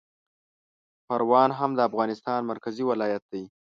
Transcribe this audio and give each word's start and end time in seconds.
پروان 1.07 1.49
هم 1.59 1.71
د 1.75 1.79
افغانستان 1.89 2.39
مرکزي 2.51 2.83
ولایت 2.91 3.23
دی 3.31 3.43